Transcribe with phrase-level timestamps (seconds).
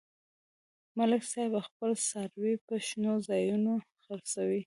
[0.97, 3.73] ملک صاحب خپل څاروي په شنو ځایونو
[4.29, 4.59] څرومي.